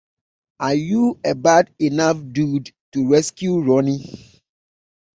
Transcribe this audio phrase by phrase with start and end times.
[0.59, 4.41] Are you a bad enough dude to rescue Ronnie?